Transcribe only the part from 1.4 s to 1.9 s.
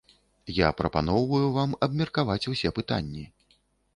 вам